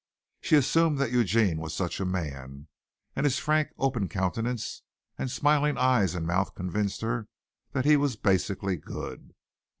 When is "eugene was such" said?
1.11-1.99